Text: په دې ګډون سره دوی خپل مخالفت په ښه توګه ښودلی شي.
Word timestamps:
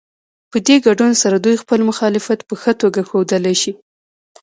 په 0.51 0.57
دې 0.67 0.75
ګډون 0.85 1.11
سره 1.21 1.35
دوی 1.45 1.55
خپل 1.63 1.79
مخالفت 1.89 2.39
په 2.47 2.53
ښه 2.61 2.71
توګه 2.81 2.99
ښودلی 3.09 3.55
شي. 3.61 3.71